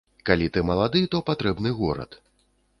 Калі 0.29 0.47
ты 0.55 0.63
малады, 0.69 1.03
то 1.13 1.21
патрэбны 1.29 1.77
горад. 1.83 2.21